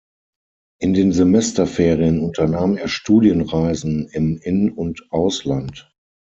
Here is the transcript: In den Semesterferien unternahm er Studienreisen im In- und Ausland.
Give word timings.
In 0.79 0.93
den 0.95 1.11
Semesterferien 1.13 2.21
unternahm 2.23 2.75
er 2.75 2.87
Studienreisen 2.87 4.07
im 4.11 4.39
In- 4.39 4.71
und 4.71 5.05
Ausland. 5.11 5.93